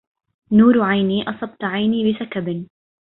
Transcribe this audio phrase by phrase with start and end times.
[0.51, 2.67] نور عيني أصبت عيني بسكب